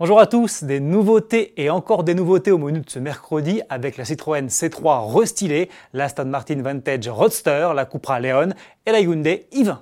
[0.00, 3.98] Bonjour à tous, des nouveautés et encore des nouveautés au menu de ce mercredi avec
[3.98, 8.48] la Citroën C3 restylée, l'Aston Martin Vantage Roadster, la Cupra Leon
[8.86, 9.76] et la Hyundai i20.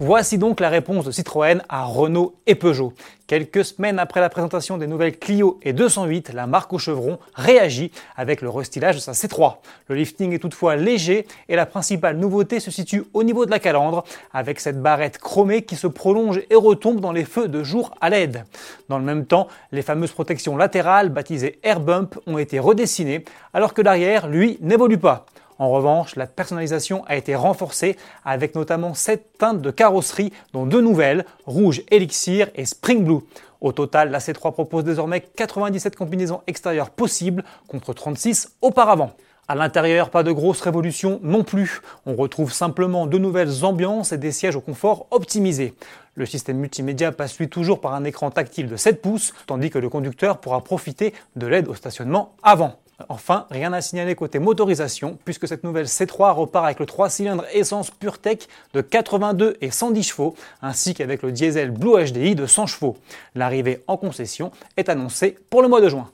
[0.00, 2.92] Voici donc la réponse de Citroën à Renault et Peugeot.
[3.28, 7.92] Quelques semaines après la présentation des nouvelles Clio et 208, la marque au chevron réagit
[8.16, 9.58] avec le restylage de sa C3.
[9.86, 13.60] Le lifting est toutefois léger et la principale nouveauté se situe au niveau de la
[13.60, 14.02] calandre
[14.32, 18.10] avec cette barrette chromée qui se prolonge et retombe dans les feux de jour à
[18.10, 18.44] LED.
[18.88, 23.72] Dans le même temps, les fameuses protections latérales baptisées Air Bump ont été redessinées alors
[23.72, 25.24] que l'arrière, lui, n'évolue pas.
[25.64, 30.82] En revanche, la personnalisation a été renforcée avec notamment 7 teintes de carrosserie, dont deux
[30.82, 33.20] nouvelles, rouge Elixir et Spring Blue.
[33.62, 39.12] Au total, la C3 propose désormais 97 combinaisons extérieures possibles contre 36 auparavant.
[39.48, 41.80] À l'intérieur, pas de grosse révolution non plus.
[42.04, 45.72] On retrouve simplement de nouvelles ambiances et des sièges au confort optimisés.
[46.14, 49.78] Le système multimédia passe lui toujours par un écran tactile de 7 pouces, tandis que
[49.78, 52.76] le conducteur pourra profiter de l'aide au stationnement avant.
[53.08, 57.44] Enfin, rien à signaler côté motorisation, puisque cette nouvelle C3 repart avec le 3 cylindres
[57.52, 62.66] essence PureTech de 82 et 110 chevaux, ainsi qu'avec le diesel Blue HDI de 100
[62.66, 62.96] chevaux.
[63.34, 66.10] L'arrivée en concession est annoncée pour le mois de juin.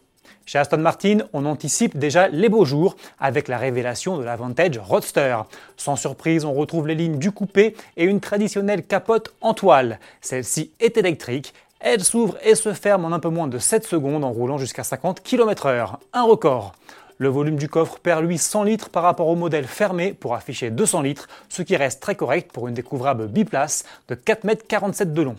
[0.46, 4.78] Chez Aston Martin, on anticipe déjà les beaux jours avec la révélation de la Vantage
[4.78, 5.36] Roadster.
[5.76, 10.00] Sans surprise, on retrouve les lignes du coupé et une traditionnelle capote en toile.
[10.22, 14.24] Celle-ci est électrique elle s'ouvre et se ferme en un peu moins de 7 secondes
[14.24, 15.96] en roulant jusqu'à 50 km/h.
[16.12, 16.72] Un record.
[17.16, 20.70] Le volume du coffre perd lui 100 litres par rapport au modèle fermé pour afficher
[20.70, 25.22] 200 litres, ce qui reste très correct pour une découvrable biplace de 4,47 m de
[25.22, 25.36] long.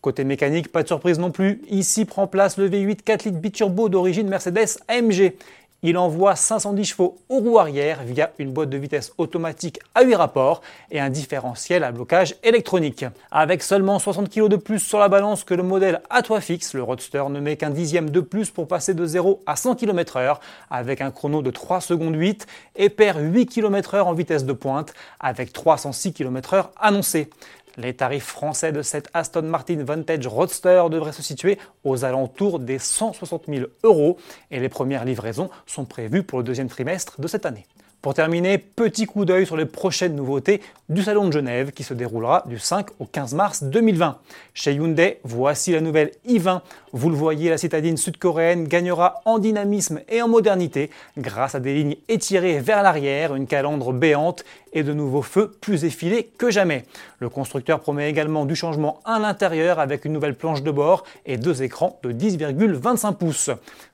[0.00, 3.88] Côté mécanique, pas de surprise non plus, ici prend place le V8 4 litres biturbo
[3.88, 5.34] d'origine Mercedes AMG.
[5.82, 10.14] Il envoie 510 chevaux aux roues arrière via une boîte de vitesse automatique à 8
[10.14, 13.06] rapports et un différentiel à blocage électronique.
[13.30, 16.74] Avec seulement 60 kg de plus sur la balance que le modèle à toit fixe,
[16.74, 20.36] le Roadster ne met qu'un dixième de plus pour passer de 0 à 100 km/h
[20.70, 22.46] avec un chrono de 3 secondes 8
[22.76, 27.30] et perd 8 km/h en vitesse de pointe avec 306 km/h annoncé.
[27.76, 32.78] Les tarifs français de cette Aston Martin Vantage Roadster devraient se situer aux alentours des
[32.78, 34.16] 160 000 euros
[34.50, 37.66] et les premières livraisons sont prévues pour le deuxième trimestre de cette année.
[38.02, 41.92] Pour terminer, petit coup d'œil sur les prochaines nouveautés du Salon de Genève qui se
[41.92, 44.16] déroulera du 5 au 15 mars 2020.
[44.54, 46.62] Chez Hyundai, voici la nouvelle i20.
[46.92, 50.88] Vous le voyez, la citadine sud-coréenne gagnera en dynamisme et en modernité
[51.18, 55.84] grâce à des lignes étirées vers l'arrière, une calandre béante et de nouveaux feux plus
[55.84, 56.84] effilés que jamais.
[57.18, 61.36] Le constructeur promet également du changement à l'intérieur avec une nouvelle planche de bord et
[61.36, 63.50] deux écrans de 10,25 pouces.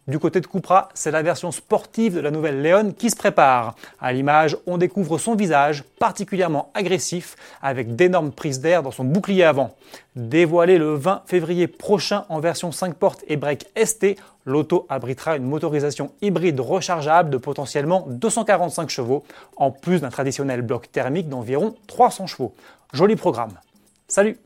[0.06, 3.74] Du côté de Cupra, c'est la version sportive de la nouvelle Leon qui se prépare.
[4.00, 9.44] À l'image, on découvre son visage particulièrement agressif avec d'énormes prises d'air dans son bouclier
[9.44, 9.74] avant.
[10.16, 15.44] Dévoilé le 20 février prochain en version 5 portes et break ST, l'auto abritera une
[15.44, 19.24] motorisation hybride rechargeable de potentiellement 245 chevaux,
[19.56, 22.54] en plus d'un traditionnel bloc thermique d'environ 300 chevaux.
[22.92, 23.58] Joli programme.
[24.08, 24.38] Salut